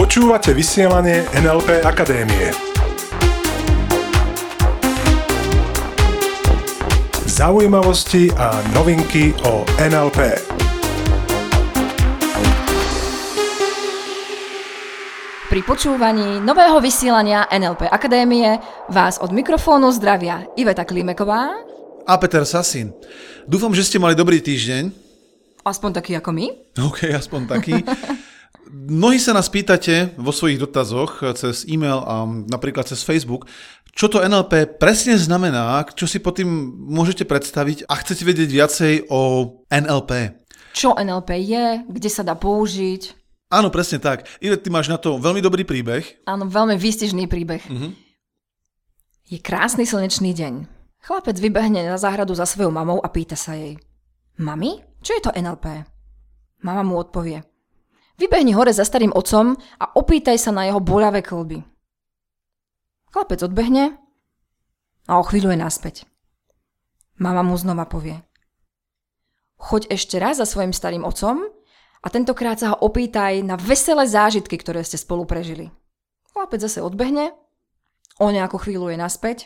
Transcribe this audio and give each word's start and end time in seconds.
Počúvate 0.00 0.56
vysielanie 0.56 1.28
NLP 1.36 1.84
Akadémie. 1.84 2.48
Zaujímavosti 7.28 8.32
a 8.32 8.64
novinky 8.72 9.36
o 9.44 9.60
NLP. 9.76 10.40
Pri 15.52 15.60
počúvaní 15.68 16.40
nového 16.40 16.80
vysielania 16.80 17.44
NLP 17.52 17.92
Akadémie 17.92 18.56
vás 18.88 19.20
od 19.20 19.36
mikrofónu 19.36 19.92
zdravia 19.92 20.48
Iveta 20.56 20.88
Klimeková 20.88 21.60
a 22.08 22.14
Peter 22.16 22.48
Sasin. 22.48 22.88
Dúfam, 23.44 23.76
že 23.76 23.84
ste 23.84 24.00
mali 24.00 24.16
dobrý 24.16 24.40
týždeň. 24.40 25.01
Aspoň 25.62 25.90
taký 25.94 26.12
ako 26.18 26.30
my. 26.34 26.46
OK, 26.78 27.10
aspoň 27.14 27.40
taký. 27.46 27.74
Mnohí 28.72 29.20
sa 29.20 29.36
nás 29.36 29.52
pýtate 29.52 30.16
vo 30.16 30.32
svojich 30.32 30.58
dotazoch 30.58 31.22
cez 31.36 31.68
e-mail 31.68 32.02
a 32.02 32.24
napríklad 32.26 32.88
cez 32.88 33.04
Facebook, 33.04 33.44
čo 33.92 34.08
to 34.08 34.24
NLP 34.24 34.80
presne 34.80 35.20
znamená, 35.20 35.84
čo 35.92 36.08
si 36.08 36.16
pod 36.16 36.40
tým 36.40 36.48
môžete 36.88 37.28
predstaviť 37.28 37.84
a 37.84 37.92
chcete 38.00 38.24
vedieť 38.24 38.48
viacej 38.48 38.94
o 39.12 39.20
NLP. 39.68 40.40
Čo 40.72 40.96
NLP 40.96 41.30
je, 41.44 41.66
kde 41.84 42.08
sa 42.08 42.24
dá 42.24 42.32
použiť. 42.32 43.12
Áno, 43.52 43.68
presne 43.68 44.00
tak. 44.00 44.24
Ivet, 44.40 44.64
ty 44.64 44.72
máš 44.72 44.88
na 44.88 44.96
to 44.96 45.20
veľmi 45.20 45.44
dobrý 45.44 45.68
príbeh. 45.68 46.24
Áno, 46.24 46.48
veľmi 46.48 46.80
výstižný 46.80 47.28
príbeh. 47.28 47.60
Uh-huh. 47.68 47.92
Je 49.28 49.36
krásny 49.36 49.84
slnečný 49.84 50.32
deň. 50.32 50.64
Chlapec 51.04 51.36
vybehne 51.36 51.84
na 51.84 52.00
záhradu 52.00 52.32
za 52.32 52.48
svojou 52.48 52.72
mamou 52.72 53.04
a 53.04 53.12
pýta 53.12 53.36
sa 53.36 53.52
jej. 53.52 53.76
Mami, 54.40 54.80
čo 55.04 55.12
je 55.18 55.22
to 55.24 55.34
NLP? 55.34 55.84
Mama 56.62 56.82
mu 56.86 56.96
odpovie. 56.96 57.42
Vybehni 58.16 58.54
hore 58.54 58.70
za 58.70 58.86
starým 58.86 59.10
otcom 59.12 59.58
a 59.58 59.84
opýtaj 59.98 60.38
sa 60.38 60.54
na 60.54 60.68
jeho 60.70 60.78
boľavé 60.78 61.26
klby. 61.26 61.60
Chlapec 63.12 63.42
odbehne 63.44 63.98
a 65.10 65.12
o 65.18 65.22
chvíľu 65.26 65.52
je 65.52 65.58
naspäť. 65.58 65.96
Mama 67.18 67.42
mu 67.44 67.58
znova 67.58 67.84
povie. 67.84 68.22
Choď 69.58 69.94
ešte 69.94 70.16
raz 70.16 70.40
za 70.40 70.46
svojim 70.46 70.72
starým 70.72 71.04
otcom 71.04 71.44
a 72.02 72.06
tentokrát 72.10 72.58
sa 72.58 72.74
ho 72.74 72.76
opýtaj 72.82 73.42
na 73.46 73.54
veselé 73.54 74.06
zážitky, 74.08 74.58
ktoré 74.58 74.82
ste 74.82 74.98
spolu 74.98 75.26
prežili. 75.28 75.70
Chlapec 76.32 76.62
zase 76.62 76.80
odbehne, 76.82 77.36
o 78.18 78.26
nejakú 78.30 78.58
chvíľu 78.58 78.90
je 78.90 78.98
naspäť 78.98 79.38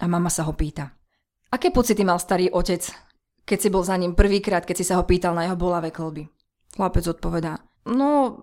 a 0.00 0.08
mama 0.08 0.32
sa 0.32 0.44
ho 0.44 0.52
pýta. 0.52 0.94
Aké 1.52 1.72
pocity 1.72 2.02
mal 2.04 2.20
starý 2.20 2.52
otec, 2.52 2.86
keď 3.46 3.58
si 3.62 3.68
bol 3.70 3.86
za 3.86 3.94
ním 3.94 4.18
prvýkrát, 4.18 4.66
keď 4.66 4.76
si 4.82 4.84
sa 4.84 4.98
ho 4.98 5.06
pýtal 5.06 5.32
na 5.32 5.46
jeho 5.46 5.56
bolavé 5.56 5.94
kolby? 5.94 6.26
Chlapec 6.74 7.06
odpovedá. 7.06 7.62
No, 7.86 8.42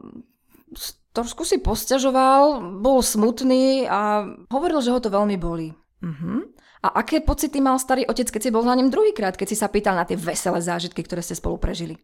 trošku 1.11 1.43
si 1.43 1.59
posťažoval, 1.59 2.73
bol 2.79 3.03
smutný 3.03 3.85
a 3.85 4.25
hovoril, 4.49 4.79
že 4.79 4.95
ho 4.95 5.03
to 5.03 5.11
veľmi 5.11 5.35
bolí. 5.35 5.75
Uh-huh. 6.01 6.47
A 6.83 6.99
aké 6.99 7.23
pocity 7.23 7.59
mal 7.63 7.79
starý 7.79 8.03
otec, 8.07 8.27
keď 8.27 8.41
si 8.43 8.51
bol 8.51 8.63
za 8.63 8.75
ním 8.75 8.91
druhýkrát, 8.91 9.35
keď 9.35 9.47
si 9.53 9.59
sa 9.59 9.71
pýtal 9.71 9.95
na 9.95 10.03
tie 10.07 10.19
veselé 10.19 10.59
zážitky, 10.59 11.03
ktoré 11.03 11.23
ste 11.23 11.35
spolu 11.35 11.59
prežili? 11.59 11.95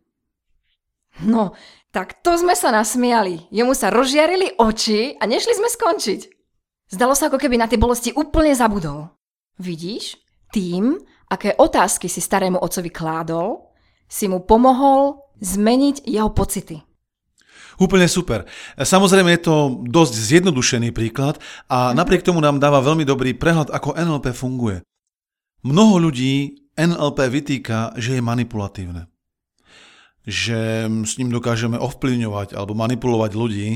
No, 1.19 1.51
tak 1.91 2.23
to 2.23 2.39
sme 2.39 2.55
sa 2.55 2.71
nasmiali. 2.71 3.51
Jemu 3.51 3.75
sa 3.75 3.91
rozžiarili 3.91 4.55
oči 4.55 5.19
a 5.19 5.27
nešli 5.27 5.51
sme 5.51 5.67
skončiť. 5.67 6.21
Zdalo 6.95 7.11
sa, 7.11 7.27
ako 7.27 7.37
keby 7.43 7.59
na 7.59 7.67
tie 7.67 7.75
bolesti 7.75 8.15
úplne 8.15 8.55
zabudol. 8.55 9.11
Vidíš? 9.59 10.15
Tým, 10.55 10.95
aké 11.29 11.53
otázky 11.55 12.09
si 12.09 12.19
starému 12.19 12.57
otcovi 12.57 12.89
kládol, 12.89 13.69
si 14.09 14.25
mu 14.25 14.41
pomohol 14.41 15.21
zmeniť 15.39 16.09
jeho 16.09 16.33
pocity. 16.33 16.81
Úplne 17.79 18.11
super. 18.11 18.43
Samozrejme 18.75 19.31
je 19.39 19.41
to 19.47 19.55
dosť 19.87 20.13
zjednodušený 20.13 20.91
príklad 20.91 21.39
a 21.71 21.93
mhm. 21.93 21.95
napriek 21.95 22.25
tomu 22.25 22.43
nám 22.43 22.59
dáva 22.59 22.83
veľmi 22.83 23.07
dobrý 23.07 23.31
prehľad, 23.37 23.71
ako 23.71 23.95
NLP 23.95 24.35
funguje. 24.35 24.83
Mnoho 25.63 26.09
ľudí 26.09 26.67
NLP 26.75 27.19
vytýka, 27.27 27.95
že 27.99 28.19
je 28.19 28.23
manipulatívne. 28.23 29.11
Že 30.23 30.87
s 31.03 31.19
ním 31.19 31.31
dokážeme 31.31 31.75
ovplyvňovať 31.75 32.55
alebo 32.55 32.75
manipulovať 32.75 33.31
ľudí. 33.35 33.69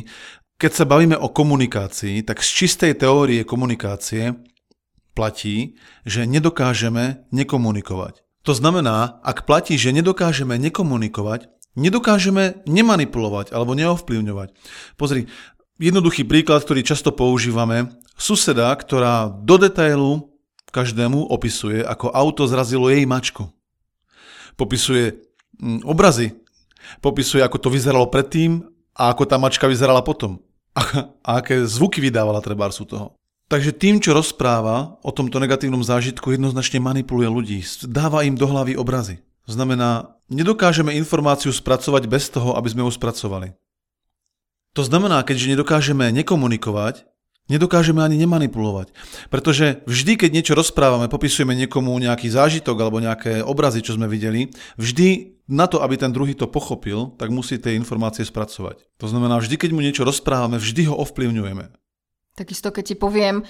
Keď 0.55 0.71
sa 0.71 0.85
bavíme 0.87 1.19
o 1.19 1.27
komunikácii, 1.27 2.23
tak 2.23 2.39
z 2.39 2.49
čistej 2.63 2.95
teórie 2.95 3.43
komunikácie 3.43 4.31
platí, 5.13 5.77
že 6.03 6.25
nedokážeme 6.25 7.25
nekomunikovať. 7.29 8.25
To 8.43 8.51
znamená, 8.51 9.23
ak 9.23 9.47
platí, 9.47 9.79
že 9.79 9.95
nedokážeme 9.95 10.59
nekomunikovať, 10.59 11.47
nedokážeme 11.79 12.65
nemanipulovať 12.67 13.55
alebo 13.55 13.73
neovplyvňovať. 13.73 14.49
Pozri, 14.99 15.31
jednoduchý 15.79 16.27
príklad, 16.27 16.61
ktorý 16.61 16.83
často 16.83 17.15
používame, 17.15 17.93
suseda, 18.19 18.69
ktorá 18.75 19.31
do 19.31 19.55
detailu 19.57 20.33
každému 20.73 21.29
opisuje, 21.29 21.85
ako 21.85 22.09
auto 22.09 22.49
zrazilo 22.49 22.89
jej 22.89 23.05
mačku. 23.05 23.45
Popisuje 24.57 25.21
mm, 25.61 25.85
obrazy, 25.85 26.33
popisuje, 26.99 27.45
ako 27.45 27.57
to 27.61 27.69
vyzeralo 27.69 28.09
predtým 28.09 28.65
a 28.97 29.13
ako 29.13 29.23
tá 29.29 29.37
mačka 29.37 29.69
vyzerala 29.69 30.01
potom. 30.01 30.41
A, 30.73 31.13
aké 31.37 31.61
zvuky 31.61 32.01
vydávala 32.01 32.41
trebár 32.41 32.73
sú 32.73 32.89
toho. 32.89 33.13
Takže 33.51 33.75
tým, 33.75 33.99
čo 33.99 34.15
rozpráva 34.15 34.97
o 35.03 35.11
tomto 35.11 35.37
negatívnom 35.37 35.83
zážitku, 35.83 36.31
jednoznačne 36.31 36.79
manipuluje 36.79 37.29
ľudí. 37.29 37.59
Dáva 37.85 38.23
im 38.23 38.39
do 38.39 38.47
hlavy 38.47 38.79
obrazy. 38.79 39.19
Znamená, 39.43 40.15
nedokážeme 40.31 40.95
informáciu 40.95 41.51
spracovať 41.51 42.07
bez 42.07 42.31
toho, 42.31 42.55
aby 42.55 42.67
sme 42.71 42.87
ju 42.87 42.91
spracovali. 42.95 43.51
To 44.73 44.81
znamená, 44.81 45.21
keďže 45.21 45.53
nedokážeme 45.53 46.09
nekomunikovať, 46.15 47.05
nedokážeme 47.51 48.01
ani 48.01 48.17
nemanipulovať. 48.23 48.95
Pretože 49.27 49.83
vždy, 49.85 50.17
keď 50.17 50.29
niečo 50.33 50.53
rozprávame, 50.55 51.11
popisujeme 51.11 51.53
niekomu 51.53 51.93
nejaký 51.99 52.31
zážitok 52.31 52.79
alebo 52.79 53.03
nejaké 53.03 53.43
obrazy, 53.43 53.83
čo 53.83 53.99
sme 53.99 54.07
videli, 54.07 54.49
vždy 54.79 55.37
na 55.51 55.67
to, 55.67 55.83
aby 55.83 55.99
ten 55.99 56.15
druhý 56.15 56.33
to 56.33 56.47
pochopil, 56.47 57.13
tak 57.19 57.29
musí 57.29 57.59
tie 57.59 57.75
informácie 57.75 58.23
spracovať. 58.23 58.87
To 59.03 59.11
znamená, 59.11 59.37
vždy, 59.43 59.59
keď 59.59 59.69
mu 59.75 59.83
niečo 59.83 60.07
rozprávame, 60.07 60.55
vždy 60.55 60.87
ho 60.87 60.95
ovplyvňujeme. 61.03 61.82
Takisto, 62.33 62.73
keď 62.73 62.83
ti 62.83 62.95
poviem, 62.97 63.45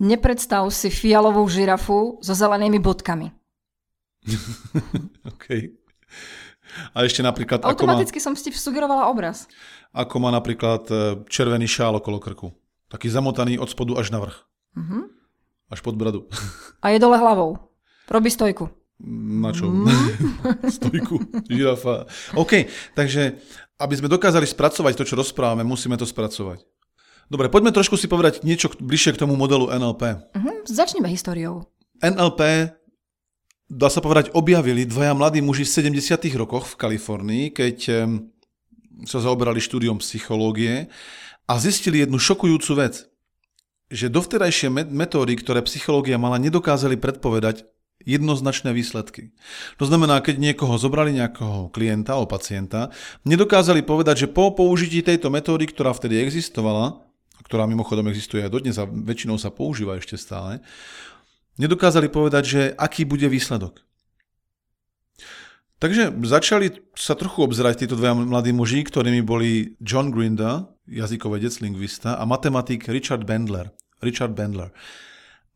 nepredstav 0.00 0.68
si 0.68 0.92
fialovú 0.92 1.44
žirafu 1.48 2.20
so 2.20 2.32
zelenými 2.36 2.76
bodkami. 2.80 3.32
OK. 5.32 5.46
A 6.94 7.02
ešte 7.02 7.24
napríklad... 7.24 7.64
Automaticky 7.66 8.20
ako 8.20 8.22
má, 8.22 8.26
som 8.30 8.34
si 8.36 8.52
sugerovala 8.52 9.10
obraz. 9.10 9.50
Ako 9.90 10.22
má 10.22 10.30
napríklad 10.30 10.86
e, 10.86 10.94
červený 11.26 11.66
šál 11.66 11.98
okolo 11.98 12.22
krku. 12.22 12.54
Taký 12.92 13.10
zamotaný 13.10 13.58
od 13.58 13.70
spodu 13.70 13.98
až 13.98 14.14
na 14.14 14.22
vrch. 14.22 14.38
Uh-huh. 14.78 15.10
Až 15.70 15.80
pod 15.82 15.98
bradu. 15.98 16.30
A 16.84 16.94
je 16.94 17.02
dole 17.02 17.18
hlavou. 17.18 17.58
Robí 18.06 18.30
stojku. 18.30 18.70
Na 19.40 19.50
čo? 19.50 19.70
Mm. 19.70 19.88
stojku. 20.78 21.16
Žirafa. 21.48 22.06
OK, 22.36 22.68
takže 22.92 23.40
aby 23.80 23.94
sme 23.96 24.12
dokázali 24.12 24.44
spracovať 24.44 24.92
to, 24.92 25.04
čo 25.08 25.16
rozprávame, 25.16 25.64
musíme 25.64 25.96
to 25.96 26.04
spracovať. 26.04 26.60
Dobre, 27.30 27.46
poďme 27.46 27.70
trošku 27.70 27.94
si 27.94 28.10
povedať 28.10 28.42
niečo 28.42 28.74
bližšie 28.74 29.14
k 29.14 29.22
tomu 29.22 29.38
modelu 29.38 29.70
NLP. 29.70 30.02
Uh-huh. 30.34 30.56
Začneme 30.66 31.06
históriou. 31.06 31.70
NLP 32.02 32.74
dá 33.70 33.86
sa 33.86 34.02
povedať, 34.02 34.34
objavili 34.34 34.82
dvaja 34.82 35.14
mladí 35.14 35.38
muži 35.38 35.62
v 35.62 35.94
70. 35.94 36.26
rokoch 36.34 36.66
v 36.74 36.74
Kalifornii, 36.74 37.54
keď 37.54 37.76
sa 39.06 39.18
zaoberali 39.22 39.62
štúdiom 39.62 40.02
psychológie 40.02 40.90
a 41.46 41.54
zistili 41.62 42.02
jednu 42.02 42.18
šokujúcu 42.18 42.82
vec, 42.82 43.06
že 43.86 44.10
dovterajšie 44.10 44.74
metódy, 44.90 45.38
ktoré 45.38 45.62
psychológia 45.70 46.18
mala, 46.18 46.42
nedokázali 46.42 46.98
predpovedať 46.98 47.70
jednoznačné 48.02 48.74
výsledky. 48.74 49.30
To 49.78 49.86
znamená, 49.86 50.18
keď 50.18 50.40
niekoho 50.40 50.74
zobrali 50.74 51.14
nejakého 51.14 51.70
klienta 51.70 52.18
alebo 52.18 52.32
pacienta, 52.32 52.90
nedokázali 53.22 53.86
povedať, 53.86 54.26
že 54.26 54.32
po 54.32 54.50
použití 54.50 55.04
tejto 55.04 55.30
metódy, 55.30 55.70
ktorá 55.70 55.94
vtedy 55.94 56.18
existovala, 56.22 57.06
ktorá 57.50 57.66
mimochodom 57.66 58.06
existuje 58.06 58.46
aj 58.46 58.54
dodnes 58.54 58.78
a 58.78 58.86
väčšinou 58.86 59.34
sa 59.34 59.50
používa 59.50 59.98
ešte 59.98 60.14
stále, 60.14 60.62
nedokázali 61.58 62.06
povedať, 62.06 62.42
že 62.46 62.60
aký 62.78 63.02
bude 63.02 63.26
výsledok. 63.26 63.82
Takže 65.82 66.14
začali 66.22 66.78
sa 66.94 67.18
trochu 67.18 67.42
obzerať 67.42 67.82
títo 67.82 67.98
dvaja 67.98 68.14
mladí 68.14 68.54
muži, 68.54 68.86
ktorými 68.86 69.26
boli 69.26 69.74
John 69.82 70.14
Grinda, 70.14 70.70
jazykovedec, 70.86 71.58
lingvista, 71.58 72.20
a 72.20 72.22
matematik 72.22 72.86
Richard 72.86 73.26
Bendler. 73.26 73.74
Richard 73.98 74.36
Bendler. 74.38 74.70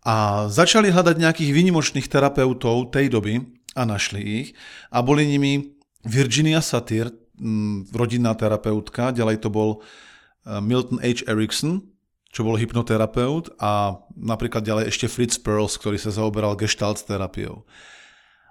A 0.03 0.49
začali 0.51 0.91
hľadať 0.91 1.21
nejakých 1.21 1.55
výnimočných 1.55 2.11
terapeutov 2.11 2.91
tej 2.91 3.13
doby 3.13 3.39
a 3.79 3.87
našli 3.87 4.21
ich. 4.25 4.49
A 4.91 5.05
boli 5.05 5.29
nimi 5.29 5.77
Virginia 6.03 6.65
Satir, 6.65 7.13
rodinná 7.93 8.33
terapeutka, 8.33 9.13
ďalej 9.13 9.45
to 9.45 9.49
bol 9.53 9.85
Milton 10.45 11.01
H. 11.01 11.25
Erickson, 11.25 11.85
čo 12.35 12.43
bol 12.43 12.59
hypnoterapeut 12.59 13.55
a 13.63 14.03
napríklad 14.19 14.67
ďalej 14.67 14.91
ešte 14.91 15.07
Fritz 15.07 15.39
Perls, 15.39 15.79
ktorý 15.79 15.97
sa 15.97 16.11
zaoberal 16.11 16.59
gestalt 16.59 17.01
terapiou. 17.07 17.63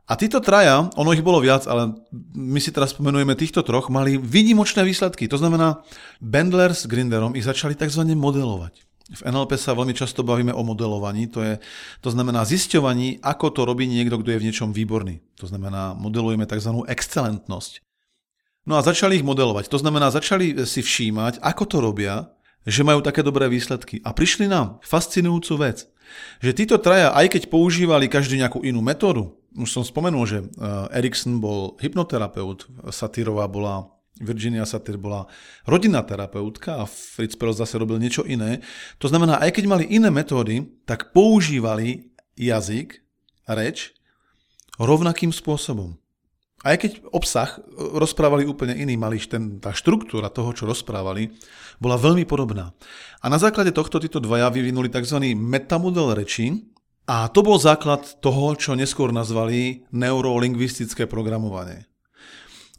A 0.04 0.19
títo 0.19 0.44
traja, 0.44 0.92
ono 1.00 1.16
ich 1.16 1.24
bolo 1.24 1.40
viac, 1.40 1.63
ale 1.63 1.95
my 2.36 2.60
si 2.60 2.75
teraz 2.75 2.92
spomenujeme 2.92 3.40
týchto 3.40 3.63
troch, 3.63 3.88
mali 3.88 4.19
výnimočné 4.19 4.84
výsledky. 4.84 5.31
To 5.31 5.40
znamená, 5.40 5.80
Bendler 6.19 6.75
s 6.75 6.88
Grinderom 6.92 7.40
ich 7.40 7.48
začali 7.48 7.72
tzv. 7.72 8.04
modelovať. 8.12 8.84
V 9.04 9.22
NLP 9.28 9.60
sa 9.60 9.75
veľmi 9.75 9.92
často 9.92 10.24
bavíme 10.24 10.56
o 10.56 10.63
modelovaní, 10.63 11.28
to, 11.28 11.44
je, 11.44 11.54
to 12.00 12.10
znamená 12.12 12.48
zisťovaní, 12.48 13.19
ako 13.19 13.51
to 13.51 13.62
robí 13.68 13.84
niekto, 13.84 14.16
kto 14.19 14.31
je 14.31 14.39
v 14.39 14.46
niečom 14.48 14.72
výborný. 14.72 15.19
To 15.44 15.48
znamená, 15.48 15.92
modelujeme 15.96 16.48
tzv. 16.48 16.88
excelentnosť. 16.88 17.84
No 18.63 18.80
a 18.80 18.86
začali 18.86 19.19
ich 19.19 19.27
modelovať. 19.27 19.68
To 19.68 19.77
znamená, 19.80 20.07
začali 20.07 20.56
si 20.63 20.80
všímať, 20.80 21.44
ako 21.44 21.63
to 21.68 21.77
robia, 21.83 22.31
že 22.63 22.88
majú 22.88 23.04
také 23.04 23.19
dobré 23.19 23.51
výsledky. 23.51 24.00
A 24.07 24.15
prišli 24.15 24.48
nám 24.48 24.80
fascinujúcu 24.80 25.54
vec, 25.60 25.83
že 26.39 26.56
títo 26.56 26.80
traja, 26.80 27.12
aj 27.12 27.36
keď 27.36 27.42
používali 27.51 28.07
každý 28.07 28.39
nejakú 28.39 28.63
inú 28.63 28.80
metódu, 28.80 29.36
už 29.54 29.69
som 29.69 29.83
spomenul, 29.83 30.24
že 30.25 30.39
eh, 30.42 30.98
Erikson 30.98 31.38
bol 31.44 31.75
hypnoterapeut, 31.77 32.65
Satyrová 32.89 33.45
bola 33.51 33.94
Virginia 34.21 34.62
Satyr 34.62 35.01
bola 35.01 35.25
rodinná 35.65 36.06
terapeutka 36.06 36.77
a 36.77 36.86
Fritz 36.86 37.33
Perls 37.33 37.57
zase 37.57 37.81
robil 37.81 37.98
niečo 37.98 38.21
iné. 38.21 38.62
To 39.01 39.10
znamená, 39.10 39.42
aj 39.42 39.57
keď 39.57 39.65
mali 39.65 39.89
iné 39.89 40.13
metódy, 40.13 40.69
tak 40.86 41.10
používali 41.18 42.13
jazyk, 42.38 43.01
reč 43.50 43.98
rovnakým 44.77 45.33
spôsobom. 45.33 45.98
Aj 46.63 46.80
keď 46.80 47.04
obsah 47.12 47.60
eh, 47.60 47.62
rozprávali 47.75 48.48
úplne 48.48 48.74
iný, 48.80 48.95
mali 48.95 49.19
ten, 49.19 49.60
tá 49.60 49.75
štruktúra 49.75 50.31
toho, 50.31 50.56
čo 50.56 50.63
rozprávali, 50.63 51.36
bola 51.77 52.00
veľmi 52.00 52.24
podobná. 52.24 52.71
A 53.19 53.27
na 53.27 53.36
základe 53.36 53.75
tohto 53.75 54.00
títo 54.00 54.24
dvaja 54.24 54.48
vyvinuli 54.48 54.88
tzv. 54.88 55.36
metamodel 55.36 56.15
reči, 56.15 56.74
a 57.04 57.27
to 57.27 57.44
bol 57.44 57.60
základ 57.60 58.07
toho, 58.24 58.56
čo 58.56 58.80
neskôr 58.80 59.12
nazvali 59.12 59.83
neurolingvistické 59.92 61.04
programovanie. 61.04 61.83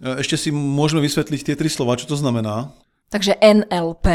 E, 0.01 0.25
ešte 0.25 0.41
si 0.41 0.49
môžeme 0.49 1.05
vysvetliť 1.05 1.41
tie 1.45 1.59
tri 1.61 1.69
slova, 1.69 2.01
čo 2.01 2.09
to 2.09 2.17
znamená. 2.17 2.73
Takže 3.13 3.37
NLP, 3.37 4.09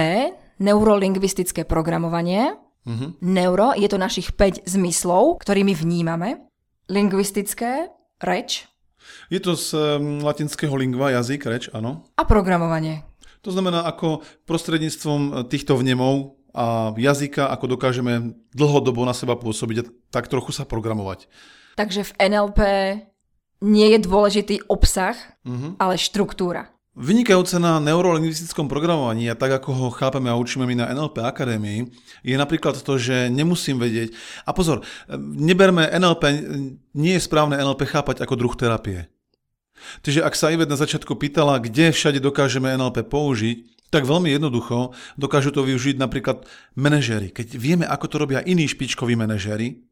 neurolingvistické 0.57 1.61
programovanie. 1.61 2.57
Uh-huh. 2.89 3.13
Neuro 3.21 3.77
je 3.77 3.85
to 3.85 4.01
našich 4.01 4.33
5 4.33 4.65
zmyslov, 4.65 5.45
ktorými 5.45 5.77
vnímame. 5.77 6.49
Lingvistické, 6.89 7.93
reč. 8.17 8.65
Je 9.29 9.39
to 9.41 9.53
z 9.55 9.73
um, 9.75 10.23
latinského 10.25 10.73
lingva, 10.75 11.13
jazyk, 11.15 11.41
reč, 11.45 11.63
áno. 11.73 12.07
A 12.17 12.23
programovanie. 12.25 13.05
To 13.43 13.55
znamená, 13.55 13.87
ako 13.87 14.25
prostredníctvom 14.43 15.47
týchto 15.47 15.79
vnemov 15.79 16.39
a 16.51 16.91
jazyka, 16.97 17.47
ako 17.47 17.79
dokážeme 17.79 18.35
dlhodobo 18.51 19.05
na 19.07 19.15
seba 19.15 19.39
pôsobiť 19.39 19.77
a 19.79 19.87
tak 20.11 20.27
trochu 20.27 20.51
sa 20.51 20.67
programovať. 20.67 21.29
Takže 21.79 22.11
v 22.11 22.15
NLP 22.19 22.59
nie 23.63 23.87
je 23.95 23.99
dôležitý 24.03 24.55
obsah, 24.67 25.15
uh-huh. 25.47 25.79
ale 25.79 25.95
štruktúra. 25.95 26.71
Vynikajúce 26.99 27.63
na 27.63 27.79
neurolingvistickom 27.79 28.67
programovaní 28.67 29.31
a 29.31 29.39
tak 29.39 29.63
ako 29.63 29.69
ho 29.71 29.87
chápeme 29.87 30.27
a 30.27 30.35
učíme 30.35 30.67
my 30.67 30.83
na 30.83 30.91
NLP 30.91 31.23
Akadémii 31.23 31.87
je 32.27 32.35
napríklad 32.35 32.75
to, 32.75 32.99
že 32.99 33.31
nemusím 33.31 33.79
vedieť, 33.79 34.11
a 34.43 34.51
pozor, 34.51 34.83
neberme 35.17 35.87
NLP, 35.87 36.23
nie 36.99 37.15
je 37.15 37.23
správne 37.23 37.55
NLP 37.55 37.87
chápať 37.87 38.19
ako 38.19 38.35
druh 38.35 38.51
terapie. 38.51 39.07
Takže 40.03 40.27
ak 40.27 40.35
sa 40.35 40.51
Ivet 40.51 40.67
na 40.67 40.75
začiatku 40.75 41.15
pýtala, 41.15 41.63
kde 41.63 41.95
všade 41.95 42.19
dokážeme 42.19 42.75
NLP 42.75 43.07
použiť, 43.07 43.87
tak 43.89 44.03
veľmi 44.03 44.35
jednoducho 44.35 44.91
dokážu 45.15 45.55
to 45.55 45.63
využiť 45.63 45.95
napríklad 45.97 46.43
manažéri. 46.75 47.31
Keď 47.31 47.55
vieme, 47.55 47.85
ako 47.87 48.05
to 48.11 48.15
robia 48.19 48.43
iní 48.43 48.67
špičkoví 48.67 49.15
manažéri, 49.15 49.88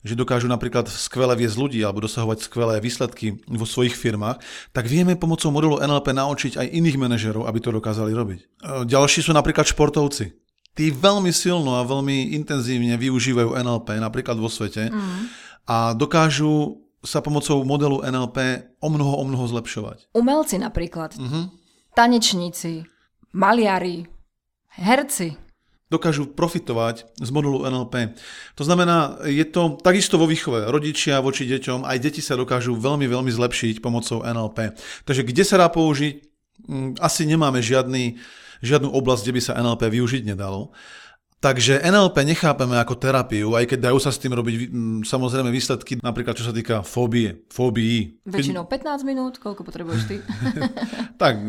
že 0.00 0.16
dokážu 0.16 0.48
napríklad 0.48 0.88
skvele 0.88 1.36
viesť 1.36 1.56
ľudí 1.60 1.80
alebo 1.84 2.04
dosahovať 2.04 2.48
skvelé 2.48 2.80
výsledky 2.80 3.40
vo 3.44 3.68
svojich 3.68 3.92
firmách, 3.92 4.40
tak 4.72 4.88
vieme 4.88 5.16
pomocou 5.16 5.52
modelu 5.52 5.76
NLP 5.80 6.16
naučiť 6.16 6.52
aj 6.56 6.66
iných 6.72 6.96
manažerov, 6.96 7.44
aby 7.44 7.58
to 7.60 7.70
dokázali 7.70 8.16
robiť. 8.16 8.40
E, 8.40 8.46
ďalší 8.88 9.20
sú 9.20 9.36
napríklad 9.36 9.68
športovci. 9.68 10.32
Tí 10.72 10.88
veľmi 10.88 11.28
silno 11.34 11.76
a 11.76 11.84
veľmi 11.84 12.32
intenzívne 12.32 12.96
využívajú 12.96 13.58
NLP, 13.58 14.00
napríklad 14.00 14.38
vo 14.40 14.48
svete, 14.48 14.88
mm. 14.88 15.22
a 15.68 15.92
dokážu 15.92 16.80
sa 17.00 17.24
pomocou 17.24 17.64
modelu 17.64 18.04
NLP 18.04 18.68
o 18.80 18.88
mnoho, 18.92 19.20
o 19.20 19.24
mnoho 19.24 19.44
zlepšovať. 19.48 20.12
Umelci 20.12 20.60
napríklad, 20.60 21.16
uh-huh. 21.16 21.48
tanečníci, 21.96 22.84
maliari, 23.32 24.04
herci. 24.76 25.36
Dokážu 25.90 26.30
profitovať 26.30 27.02
z 27.18 27.30
modulu 27.34 27.66
NLP. 27.66 28.14
To 28.54 28.62
znamená, 28.62 29.18
je 29.26 29.42
to 29.42 29.74
takisto 29.82 30.22
vo 30.22 30.30
výchove. 30.30 30.70
Rodičia 30.70 31.18
voči 31.18 31.50
deťom, 31.50 31.82
aj 31.82 31.98
deti 31.98 32.22
sa 32.22 32.38
dokážu 32.38 32.78
veľmi, 32.78 33.10
veľmi 33.10 33.30
zlepšiť 33.34 33.82
pomocou 33.82 34.22
NLP. 34.22 34.78
Takže 35.02 35.26
kde 35.26 35.42
sa 35.42 35.58
dá 35.58 35.66
použiť? 35.66 36.14
Mm, 36.70 36.94
asi 37.02 37.26
nemáme 37.26 37.58
žiadny, 37.58 38.22
žiadnu 38.62 38.86
oblasť, 38.86 39.22
kde 39.26 39.34
by 39.34 39.42
sa 39.42 39.58
NLP 39.58 39.82
využiť 39.98 40.22
nedalo. 40.30 40.70
Takže 41.40 41.80
NLP 41.80 42.36
nechápeme 42.36 42.76
ako 42.76 43.00
terapiu, 43.00 43.56
aj 43.56 43.64
keď 43.64 43.88
dajú 43.88 43.96
sa 43.96 44.12
s 44.12 44.20
tým 44.20 44.36
robiť 44.36 44.68
samozrejme 45.08 45.48
výsledky, 45.48 45.96
napríklad 45.96 46.36
čo 46.36 46.44
sa 46.44 46.52
týka 46.52 46.84
fóbie, 46.84 47.48
fóbií. 47.48 48.20
Väčšinou 48.28 48.68
15 48.68 49.08
minút, 49.08 49.40
koľko 49.40 49.64
potrebuješ 49.64 50.02
ty? 50.04 50.16
tak, 51.22 51.40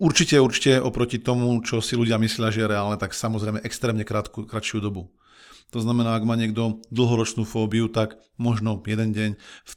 určite, 0.00 0.40
určite 0.40 0.80
oproti 0.80 1.20
tomu, 1.20 1.60
čo 1.60 1.84
si 1.84 1.92
ľudia 1.92 2.16
myslia, 2.16 2.48
že 2.48 2.64
je 2.64 2.72
reálne, 2.72 2.96
tak 2.96 3.12
samozrejme 3.12 3.60
extrémne 3.68 4.00
krátku, 4.00 4.48
kratšiu 4.48 4.80
dobu. 4.80 5.12
To 5.68 5.84
znamená, 5.84 6.16
ak 6.16 6.24
má 6.24 6.32
niekto 6.32 6.80
dlhoročnú 6.88 7.44
fóbiu, 7.44 7.92
tak 7.92 8.16
možno 8.40 8.80
jeden 8.88 9.12
deň 9.12 9.30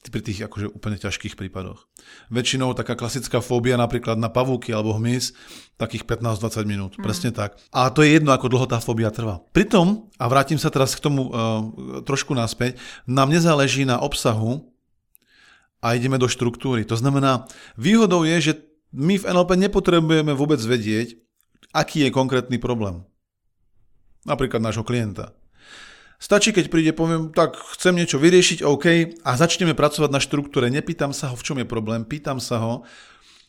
pri 0.07 0.21
tých 0.23 0.47
akože 0.47 0.71
úplne 0.71 0.95
ťažkých 0.95 1.35
prípadoch. 1.35 1.83
Väčšinou 2.31 2.71
taká 2.71 2.95
klasická 2.95 3.43
fóbia 3.43 3.75
napríklad 3.75 4.15
na 4.15 4.31
pavúky 4.31 4.71
alebo 4.71 4.95
hmyz, 4.95 5.35
takých 5.75 6.07
15-20 6.07 6.63
minút, 6.63 6.91
mm. 6.95 7.03
presne 7.03 7.35
tak. 7.35 7.59
A 7.75 7.91
to 7.91 8.07
je 8.07 8.15
jedno, 8.15 8.31
ako 8.31 8.47
dlho 8.47 8.71
tá 8.71 8.79
fóbia 8.79 9.11
trvá. 9.11 9.43
Pritom, 9.51 10.07
a 10.15 10.31
vrátim 10.31 10.55
sa 10.55 10.71
teraz 10.71 10.95
k 10.95 11.03
tomu 11.03 11.27
uh, 11.27 11.59
trošku 12.07 12.31
naspäť, 12.31 12.79
nám 13.03 13.27
nezáleží 13.27 13.83
na 13.83 13.99
obsahu 13.99 14.63
a 15.83 15.99
ideme 15.99 16.15
do 16.15 16.31
štruktúry. 16.31 16.87
To 16.87 16.95
znamená, 16.95 17.51
výhodou 17.75 18.23
je, 18.23 18.37
že 18.39 18.53
my 18.95 19.19
v 19.19 19.27
NLP 19.27 19.59
nepotrebujeme 19.67 20.31
vôbec 20.31 20.63
vedieť, 20.63 21.19
aký 21.75 22.07
je 22.07 22.15
konkrétny 22.15 22.55
problém. 22.63 23.03
Napríklad 24.23 24.63
nášho 24.63 24.87
klienta. 24.87 25.35
Stačí, 26.21 26.53
keď 26.53 26.69
príde, 26.69 26.93
poviem, 26.93 27.33
tak 27.33 27.57
chcem 27.73 27.97
niečo 27.97 28.21
vyriešiť, 28.21 28.61
OK, 28.61 28.85
a 29.25 29.31
začneme 29.33 29.73
pracovať 29.73 30.09
na 30.13 30.21
štruktúre. 30.21 30.69
Nepýtam 30.69 31.17
sa 31.17 31.33
ho, 31.33 31.35
v 31.35 31.41
čom 31.41 31.57
je 31.57 31.65
problém, 31.65 32.05
pýtam 32.05 32.37
sa 32.37 32.61
ho 32.61 32.85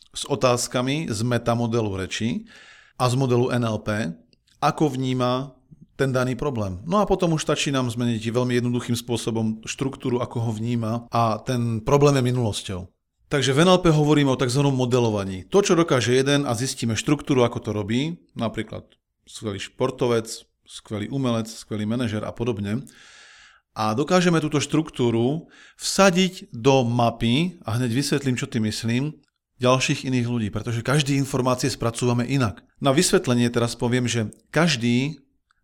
s 0.09 0.25
otázkami 0.25 1.05
z 1.05 1.19
metamodelu 1.21 1.93
reči 1.93 2.49
a 2.97 3.05
z 3.05 3.13
modelu 3.13 3.53
NLP, 3.53 4.17
ako 4.57 4.89
vníma 4.89 5.53
ten 5.93 6.09
daný 6.09 6.33
problém. 6.33 6.81
No 6.89 6.97
a 6.97 7.05
potom 7.05 7.37
už 7.37 7.45
stačí 7.45 7.69
nám 7.69 7.93
zmeniť 7.93 8.33
veľmi 8.33 8.57
jednoduchým 8.57 8.97
spôsobom 8.97 9.61
štruktúru, 9.69 10.17
ako 10.17 10.49
ho 10.49 10.51
vníma 10.57 11.05
a 11.13 11.37
ten 11.45 11.77
problém 11.77 12.17
je 12.17 12.25
minulosťou. 12.33 12.81
Takže 13.29 13.53
v 13.53 13.65
NLP 13.65 13.93
hovoríme 13.93 14.33
o 14.33 14.37
tzv. 14.37 14.65
modelovaní. 14.65 15.45
To, 15.49 15.61
čo 15.61 15.77
dokáže 15.77 16.13
jeden 16.13 16.49
a 16.49 16.57
zistíme 16.57 16.97
štruktúru, 16.97 17.45
ako 17.45 17.59
to 17.61 17.69
robí, 17.69 18.17
napríklad 18.33 18.85
skvelý 19.29 19.61
športovec, 19.61 20.45
skvelý 20.67 21.11
umelec, 21.11 21.47
skvelý 21.51 21.85
manažer 21.85 22.23
a 22.23 22.31
podobne. 22.31 22.83
A 23.73 23.97
dokážeme 23.97 24.37
túto 24.37 24.61
štruktúru 24.61 25.49
vsadiť 25.81 26.53
do 26.53 26.85
mapy, 26.85 27.57
a 27.65 27.77
hneď 27.77 27.89
vysvetlím, 27.89 28.37
čo 28.37 28.45
tým 28.45 28.69
myslím, 28.69 29.17
ďalších 29.57 30.05
iných 30.05 30.27
ľudí, 30.29 30.47
pretože 30.53 30.85
každý 30.85 31.17
informácie 31.17 31.71
spracúvame 31.73 32.27
inak. 32.29 32.61
Na 32.77 32.93
vysvetlenie 32.93 33.49
teraz 33.49 33.73
poviem, 33.73 34.05
že 34.05 34.29
každý 34.53 35.17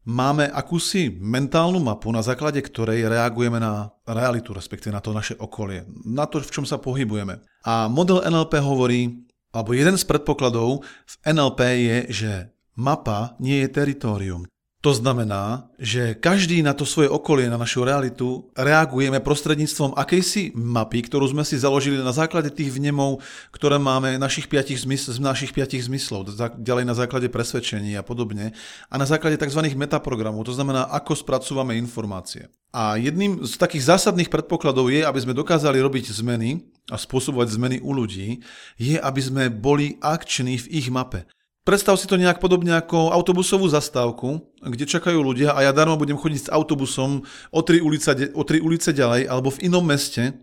máme 0.09 0.49
akúsi 0.49 1.13
mentálnu 1.21 1.77
mapu, 1.77 2.09
na 2.09 2.25
základe 2.25 2.57
ktorej 2.65 3.05
reagujeme 3.05 3.61
na 3.61 3.93
realitu, 4.09 4.57
respektíve 4.57 4.89
na 4.95 5.03
to 5.03 5.13
naše 5.13 5.37
okolie, 5.37 5.85
na 6.01 6.25
to, 6.25 6.41
v 6.41 6.49
čom 6.49 6.65
sa 6.65 6.81
pohybujeme. 6.81 7.43
A 7.67 7.85
model 7.91 8.25
NLP 8.25 8.57
hovorí, 8.63 9.29
alebo 9.53 9.77
jeden 9.77 9.97
z 9.99 10.05
predpokladov 10.09 10.81
v 10.85 11.15
NLP 11.29 11.59
je, 11.77 11.97
že 12.09 12.31
mapa 12.73 13.37
nie 13.37 13.61
je 13.61 13.69
teritorium. 13.69 14.49
To 14.79 14.95
znamená, 14.95 15.67
že 15.75 16.15
každý 16.15 16.63
na 16.63 16.71
to 16.71 16.87
svoje 16.87 17.11
okolie, 17.11 17.51
na 17.51 17.59
našu 17.59 17.83
realitu 17.83 18.47
reagujeme 18.55 19.19
prostredníctvom 19.19 19.91
akejsi 19.91 20.55
mapy, 20.55 21.03
ktorú 21.03 21.27
sme 21.35 21.43
si 21.43 21.59
založili 21.59 21.99
na 21.99 22.15
základe 22.15 22.47
tých 22.47 22.71
vnemov, 22.71 23.19
ktoré 23.51 23.75
máme 23.75 24.15
našich 24.15 24.47
piatich 24.47 24.79
zmysl, 24.79 25.11
z 25.11 25.19
našich 25.19 25.51
piatich 25.51 25.83
zmyslov, 25.83 26.31
ďalej 26.63 26.87
na 26.87 26.95
základe 26.95 27.27
presvedčení 27.27 27.91
a 27.99 28.07
podobne, 28.07 28.55
a 28.87 28.95
na 28.95 29.03
základe 29.03 29.35
tzv. 29.35 29.67
metaprogramov, 29.75 30.47
to 30.47 30.55
znamená, 30.55 30.87
ako 30.95 31.11
spracúvame 31.11 31.75
informácie. 31.75 32.47
A 32.71 32.95
jedným 32.95 33.43
z 33.43 33.59
takých 33.59 33.83
zásadných 33.83 34.31
predpokladov 34.31 34.87
je, 34.95 35.03
aby 35.03 35.19
sme 35.19 35.35
dokázali 35.35 35.75
robiť 35.83 36.15
zmeny 36.15 36.63
a 36.87 36.95
spôsobovať 36.95 37.51
zmeny 37.51 37.77
u 37.83 37.91
ľudí, 37.91 38.39
je, 38.79 38.95
aby 38.95 39.19
sme 39.19 39.51
boli 39.51 39.99
akční 39.99 40.55
v 40.55 40.71
ich 40.71 40.87
mape. 40.87 41.27
Predstav 41.69 42.01
si 42.01 42.09
to 42.09 42.17
nejak 42.17 42.41
podobne 42.41 42.73
ako 42.73 43.13
autobusovú 43.13 43.69
zastávku, 43.69 44.41
kde 44.57 44.89
čakajú 44.89 45.21
ľudia 45.21 45.53
a 45.53 45.61
ja 45.61 45.69
darmo 45.69 46.01
budem 46.01 46.17
chodiť 46.17 46.49
s 46.49 46.49
autobusom 46.49 47.21
o 47.53 47.59
tri, 47.61 47.77
ulice, 47.77 48.09
o 48.33 48.41
tri 48.41 48.57
ulice 48.57 48.89
ďalej 48.89 49.29
alebo 49.29 49.53
v 49.53 49.69
inom 49.69 49.85
meste 49.85 50.33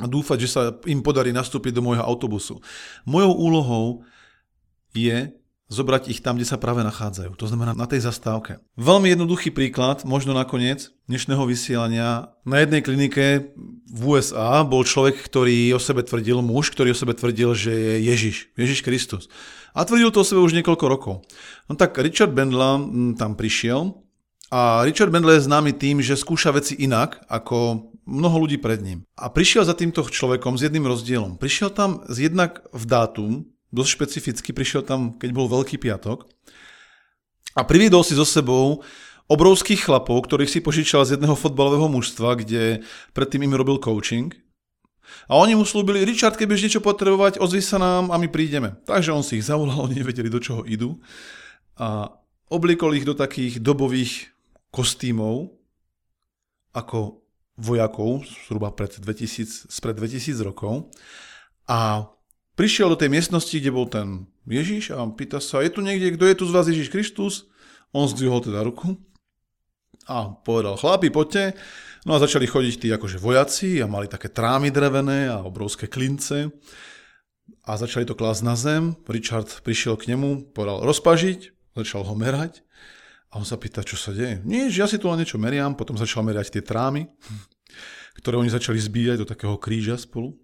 a 0.00 0.08
dúfať, 0.08 0.38
že 0.40 0.48
sa 0.48 0.72
im 0.88 1.04
podarí 1.04 1.36
nastúpiť 1.36 1.76
do 1.76 1.84
môjho 1.84 2.00
autobusu. 2.00 2.64
Mojou 3.04 3.32
úlohou 3.36 4.08
je 4.96 5.36
zobrať 5.68 6.14
ich 6.14 6.22
tam, 6.22 6.40
kde 6.40 6.46
sa 6.46 6.56
práve 6.56 6.80
nachádzajú. 6.86 7.34
To 7.36 7.50
znamená 7.50 7.74
na 7.74 7.90
tej 7.90 8.06
zastávke. 8.06 8.62
Veľmi 8.78 9.12
jednoduchý 9.12 9.50
príklad, 9.50 10.06
možno 10.06 10.30
nakoniec 10.30 10.94
dnešného 11.10 11.42
vysielania. 11.44 12.30
Na 12.46 12.62
jednej 12.62 12.86
klinike 12.86 13.52
v 13.90 14.00
USA 14.00 14.62
bol 14.62 14.86
človek, 14.86 15.18
ktorý 15.18 15.74
o 15.74 15.80
sebe 15.82 16.06
tvrdil, 16.06 16.38
muž, 16.38 16.70
ktorý 16.70 16.94
o 16.94 16.98
sebe 16.98 17.18
tvrdil, 17.18 17.52
že 17.58 17.74
je 17.74 17.94
Ježiš, 18.06 18.36
Ježiš 18.54 18.80
Kristus. 18.86 19.26
A 19.76 19.84
tvrdil 19.84 20.08
to 20.08 20.24
o 20.24 20.26
sebe 20.26 20.40
už 20.40 20.56
niekoľko 20.56 20.84
rokov. 20.88 21.14
No 21.68 21.76
tak 21.76 22.00
Richard 22.00 22.32
Bendla 22.32 22.80
mm, 22.80 23.20
tam 23.20 23.36
prišiel 23.36 23.92
a 24.48 24.80
Richard 24.88 25.12
Bendla 25.12 25.36
je 25.36 25.44
známy 25.44 25.76
tým, 25.76 26.00
že 26.00 26.16
skúša 26.16 26.56
veci 26.56 26.80
inak 26.80 27.20
ako 27.28 27.92
mnoho 28.08 28.46
ľudí 28.46 28.56
pred 28.56 28.80
ním. 28.80 29.04
A 29.18 29.28
prišiel 29.28 29.68
za 29.68 29.76
týmto 29.76 30.00
človekom 30.06 30.56
s 30.56 30.64
jedným 30.64 30.88
rozdielom. 30.88 31.36
Prišiel 31.36 31.74
tam 31.76 32.00
z 32.08 32.30
jednak 32.32 32.64
v 32.72 32.84
dátum, 32.88 33.32
dosť 33.74 33.90
špecificky, 33.92 34.56
prišiel 34.56 34.86
tam, 34.86 35.18
keď 35.20 35.30
bol 35.36 35.50
Veľký 35.50 35.76
piatok 35.76 36.24
a 37.52 37.60
priviedol 37.66 38.00
si 38.00 38.16
so 38.16 38.24
sebou 38.24 38.80
obrovských 39.26 39.82
chlapov, 39.82 40.24
ktorých 40.24 40.48
si 40.48 40.60
požičal 40.62 41.02
z 41.02 41.18
jedného 41.18 41.34
fotbalového 41.34 41.90
mužstva, 41.90 42.38
kde 42.38 42.86
predtým 43.10 43.42
im 43.42 43.58
robil 43.58 43.82
coaching. 43.82 44.30
A 45.26 45.38
oni 45.38 45.58
mu 45.58 45.66
slúbili, 45.66 46.06
Richard, 46.06 46.38
keď 46.38 46.46
budeš 46.46 46.64
niečo 46.68 46.82
potrebovať, 46.82 47.42
ozvi 47.42 47.62
sa 47.64 47.76
nám 47.82 48.14
a 48.14 48.16
my 48.16 48.30
prídeme. 48.30 48.78
Takže 48.86 49.10
on 49.10 49.26
si 49.26 49.40
ich 49.40 49.48
zavolal, 49.48 49.78
oni 49.82 50.00
nevedeli, 50.00 50.30
do 50.30 50.38
čoho 50.38 50.62
idú. 50.62 51.00
A 51.76 52.10
obliekol 52.52 52.94
ich 52.94 53.06
do 53.08 53.16
takých 53.16 53.58
dobových 53.58 54.30
kostýmov, 54.70 55.50
ako 56.76 57.24
vojakov, 57.56 58.28
zhruba 58.46 58.70
pred 58.70 58.92
2000, 59.00 59.72
spred 59.72 59.96
2000 59.96 60.44
rokov. 60.44 60.92
A 61.66 62.06
prišiel 62.54 62.92
do 62.92 63.00
tej 63.00 63.10
miestnosti, 63.10 63.56
kde 63.56 63.72
bol 63.72 63.88
ten 63.88 64.28
Ježiš 64.44 64.92
a 64.92 65.02
pýta 65.10 65.40
sa, 65.40 65.64
je 65.64 65.72
tu 65.72 65.80
niekde, 65.80 66.14
kto 66.14 66.24
je 66.28 66.36
tu 66.36 66.44
z 66.46 66.54
vás 66.54 66.68
Ježiš 66.68 66.92
Kristus? 66.92 67.48
On 67.90 68.04
zdvihol 68.06 68.44
teda 68.44 68.60
ruku 68.62 69.00
a 70.06 70.30
povedal, 70.30 70.78
chlapi, 70.78 71.10
poďte. 71.10 71.58
No 72.06 72.14
a 72.14 72.22
začali 72.22 72.46
chodiť 72.46 72.74
tí 72.86 72.88
akože 72.94 73.18
vojaci 73.18 73.82
a 73.82 73.90
mali 73.90 74.06
také 74.06 74.30
trámy 74.30 74.70
drevené 74.70 75.26
a 75.26 75.42
obrovské 75.42 75.90
klince 75.90 76.54
a 77.66 77.74
začali 77.74 78.06
to 78.06 78.14
klásť 78.14 78.42
na 78.46 78.54
zem. 78.54 78.94
Richard 79.10 79.50
prišiel 79.66 79.98
k 79.98 80.14
nemu, 80.14 80.54
povedal 80.54 80.86
rozpažiť, 80.86 81.50
začal 81.74 82.06
ho 82.06 82.14
merať 82.14 82.62
a 83.34 83.42
on 83.42 83.46
sa 83.46 83.58
pýta, 83.58 83.82
čo 83.82 83.98
sa 83.98 84.14
deje. 84.14 84.38
Že 84.46 84.78
ja 84.78 84.86
si 84.86 85.02
tu 85.02 85.10
len 85.10 85.18
niečo 85.18 85.34
meriam, 85.42 85.74
potom 85.74 85.98
začal 85.98 86.22
merať 86.22 86.54
tie 86.54 86.62
trámy, 86.62 87.10
ktoré 88.22 88.38
oni 88.38 88.54
začali 88.54 88.78
zbíjať 88.78 89.26
do 89.26 89.26
takého 89.26 89.58
kríža 89.58 89.98
spolu. 89.98 90.38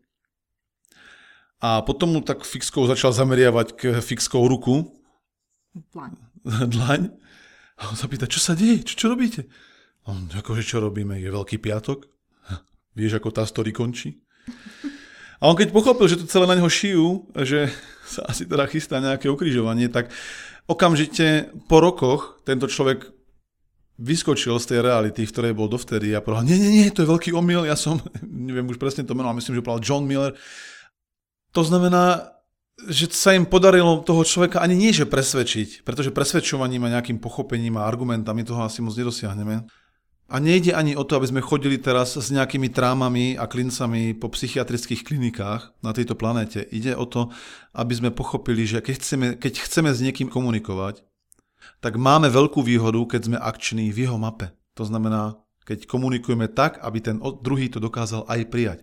A 1.63 1.79
potom 1.87 2.11
mu 2.11 2.21
tak 2.27 2.43
fixkou 2.43 2.91
začal 2.91 3.15
zameriavať 3.15 3.69
k 3.79 3.83
fixkou 4.03 4.51
ruku. 4.51 4.91
Dlaň. 5.95 6.13
Dlaň. 6.75 7.22
A 7.81 7.89
on 7.89 7.97
sa 7.97 8.11
pýta, 8.11 8.29
čo 8.29 8.43
sa 8.43 8.53
deje, 8.53 8.85
čo, 8.85 8.95
čo 8.95 9.07
robíte? 9.09 9.49
A 10.05 10.13
on, 10.13 10.29
akože 10.29 10.67
čo 10.67 10.83
robíme, 10.83 11.17
je 11.17 11.31
Veľký 11.31 11.63
piatok? 11.63 12.11
Vieš, 12.93 13.23
ako 13.23 13.33
tá 13.33 13.47
story 13.49 13.73
končí? 13.73 14.21
A 15.43 15.51
on 15.51 15.59
keď 15.59 15.75
pochopil, 15.75 16.07
že 16.07 16.21
to 16.21 16.31
celé 16.31 16.47
na 16.47 16.55
neho 16.55 16.71
šijú, 16.71 17.35
že 17.43 17.73
sa 18.07 18.29
asi 18.31 18.47
teda 18.47 18.69
chystá 18.71 19.03
nejaké 19.03 19.27
ukrižovanie, 19.27 19.91
tak 19.91 20.13
okamžite 20.71 21.51
po 21.67 21.83
rokoch 21.83 22.39
tento 22.47 22.71
človek 22.71 23.11
vyskočil 23.99 24.57
z 24.59 24.67
tej 24.71 24.79
reality, 24.83 25.27
v 25.27 25.33
ktorej 25.33 25.53
bol 25.55 25.69
dovtedy 25.71 26.15
a 26.15 26.23
povedal, 26.23 26.47
nie, 26.47 26.59
nie, 26.59 26.71
nie, 26.83 26.95
to 26.95 27.05
je 27.05 27.11
veľký 27.11 27.31
omyl, 27.35 27.67
ja 27.67 27.77
som, 27.79 27.99
neviem 28.49 28.69
už 28.69 28.79
presne 28.79 29.07
to 29.07 29.15
meno, 29.15 29.31
ale 29.31 29.39
myslím, 29.39 29.59
že 29.59 29.65
povedal 29.65 29.85
John 29.85 30.05
Miller. 30.07 30.33
To 31.53 31.63
znamená, 31.63 32.32
že 32.89 33.13
sa 33.13 33.37
im 33.37 33.45
podarilo 33.45 34.01
toho 34.01 34.25
človeka 34.25 34.65
ani 34.65 34.75
nie, 34.75 34.91
že 34.91 35.05
presvedčiť, 35.05 35.85
pretože 35.85 36.15
presvedčovaním 36.15 36.89
a 36.89 36.99
nejakým 36.99 37.21
pochopením 37.21 37.77
a 37.79 37.87
argumentami 37.87 38.43
toho 38.43 38.65
asi 38.65 38.81
moc 38.81 38.97
nedosiahneme. 38.97 39.69
A 40.33 40.41
nejde 40.41 40.73
ani 40.73 40.97
o 40.97 41.05
to, 41.05 41.21
aby 41.21 41.29
sme 41.29 41.45
chodili 41.45 41.77
teraz 41.77 42.17
s 42.17 42.33
nejakými 42.33 42.73
trámami 42.73 43.37
a 43.37 43.45
klincami 43.45 44.17
po 44.17 44.33
psychiatrických 44.33 45.05
klinikách 45.05 45.77
na 45.85 45.93
tejto 45.93 46.17
planéte. 46.17 46.65
Ide 46.73 46.97
o 46.97 47.05
to, 47.05 47.29
aby 47.77 47.93
sme 47.93 48.11
pochopili, 48.17 48.65
že 48.65 48.81
keď 48.81 48.95
chceme, 48.97 49.27
keď 49.37 49.61
chceme 49.61 49.93
s 49.93 50.01
niekým 50.01 50.33
komunikovať, 50.33 51.05
tak 51.85 52.01
máme 52.01 52.33
veľkú 52.33 52.65
výhodu, 52.65 52.97
keď 53.05 53.21
sme 53.29 53.37
akční 53.37 53.93
v 53.93 54.09
jeho 54.09 54.17
mape. 54.17 54.57
To 54.81 54.89
znamená, 54.89 55.37
keď 55.69 55.85
komunikujeme 55.85 56.49
tak, 56.49 56.81
aby 56.81 56.99
ten 57.05 57.21
druhý 57.45 57.69
to 57.69 57.77
dokázal 57.77 58.25
aj 58.25 58.41
prijať. 58.49 58.79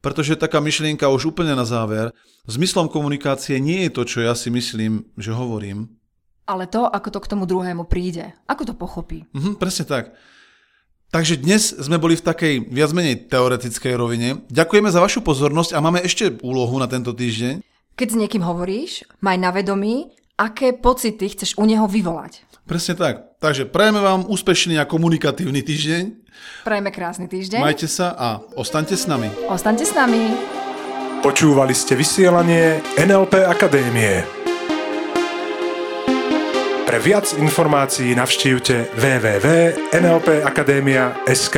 Pretože 0.00 0.40
taká 0.40 0.64
myšlienka 0.64 1.08
už 1.12 1.36
úplne 1.36 1.52
na 1.52 1.68
záver, 1.68 2.16
zmyslom 2.48 2.88
komunikácie 2.88 3.60
nie 3.60 3.84
je 3.86 3.90
to, 3.92 4.02
čo 4.08 4.18
ja 4.24 4.32
si 4.32 4.48
myslím, 4.48 5.04
že 5.20 5.36
hovorím, 5.36 6.00
ale 6.50 6.66
to, 6.66 6.82
ako 6.90 7.14
to 7.14 7.22
k 7.22 7.30
tomu 7.30 7.46
druhému 7.46 7.86
príde. 7.86 8.34
Ako 8.50 8.66
to 8.66 8.74
pochopí. 8.74 9.22
Mhm, 9.30 9.62
presne 9.62 9.86
tak. 9.86 10.18
Takže 11.14 11.38
dnes 11.42 11.74
sme 11.74 11.98
boli 11.98 12.18
v 12.18 12.26
takej 12.26 12.54
viac 12.70 12.90
menej 12.90 13.30
teoretickej 13.30 13.94
rovine. 13.94 14.42
Ďakujeme 14.50 14.90
za 14.90 15.02
vašu 15.02 15.22
pozornosť 15.22 15.74
a 15.74 15.82
máme 15.82 16.02
ešte 16.02 16.38
úlohu 16.42 16.78
na 16.78 16.90
tento 16.90 17.14
týždeň. 17.14 17.62
Keď 17.98 18.08
s 18.10 18.18
niekým 18.18 18.42
hovoríš, 18.42 19.06
maj 19.22 19.38
na 19.38 19.50
vedomí, 19.50 20.10
aké 20.38 20.74
pocity 20.74 21.34
chceš 21.34 21.58
u 21.58 21.66
neho 21.66 21.86
vyvolať. 21.90 22.46
Presne 22.70 22.94
tak. 22.94 23.34
Takže 23.42 23.66
prajeme 23.66 23.98
vám 23.98 24.30
úspešný 24.30 24.78
a 24.78 24.86
komunikatívny 24.86 25.58
týždeň. 25.58 26.02
Prajeme 26.62 26.94
krásny 26.94 27.26
týždeň. 27.26 27.58
Majte 27.58 27.90
sa 27.90 28.14
a 28.14 28.38
ostaňte 28.54 28.94
s 28.94 29.10
nami. 29.10 29.26
Ostaňte 29.50 29.82
s 29.82 29.90
nami. 29.90 30.38
Počúvali 31.18 31.74
ste 31.74 31.98
vysielanie 31.98 32.78
NLP 32.94 33.42
Akadémie. 33.42 34.22
Pre 36.86 36.98
viac 37.02 37.34
informácií 37.42 38.14
navštívte 38.14 38.94
www.nlpakademia.sk. 38.94 41.56